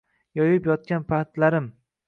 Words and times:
Yoyib 0.39 0.69
yotgan 0.71 1.07
kaptarim. 1.13 1.73